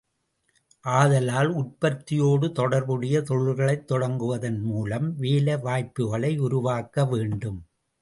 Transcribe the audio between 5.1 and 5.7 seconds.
வேலை